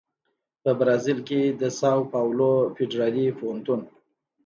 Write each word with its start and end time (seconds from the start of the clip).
په 0.63 0.71
برازیل 0.79 1.19
کې 1.27 1.41
د 1.61 1.63
ساو 1.79 1.99
پاولو 2.13 2.51
فدرالي 2.75 3.25
پوهنتون 3.39 3.81